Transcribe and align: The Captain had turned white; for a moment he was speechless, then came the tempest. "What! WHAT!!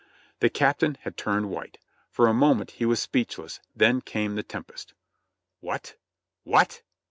The 0.39 0.49
Captain 0.49 0.97
had 1.01 1.15
turned 1.15 1.51
white; 1.51 1.77
for 2.09 2.25
a 2.27 2.33
moment 2.33 2.71
he 2.71 2.87
was 2.87 2.99
speechless, 2.99 3.59
then 3.75 4.01
came 4.01 4.33
the 4.33 4.41
tempest. 4.41 4.95
"What! 5.59 5.93
WHAT!! 6.43 6.81